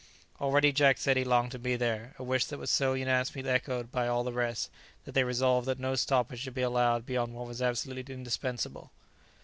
Already 0.39 0.71
Jack 0.71 0.97
said 0.97 1.15
he 1.15 1.23
longed 1.23 1.51
to 1.51 1.59
be 1.59 1.75
there, 1.75 2.15
a 2.17 2.23
wish 2.23 2.45
that 2.45 2.57
was 2.57 2.71
so 2.71 2.95
unanimously 2.95 3.47
echoed 3.47 3.91
by 3.91 4.07
all 4.07 4.23
the 4.23 4.33
rest, 4.33 4.71
that 5.05 5.11
they 5.11 5.23
resolved 5.23 5.67
that 5.67 5.77
no 5.77 5.93
stoppage 5.93 6.39
should 6.39 6.55
be 6.55 6.63
allowed 6.63 7.05
beyond 7.05 7.35
what 7.35 7.45
was 7.45 7.61
absolutely 7.61 8.11
indispensable. 8.11 8.89